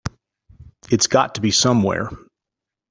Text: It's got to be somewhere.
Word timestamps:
It's 0.89 1.05
got 1.05 1.35
to 1.35 1.41
be 1.41 1.51
somewhere. 1.51 2.09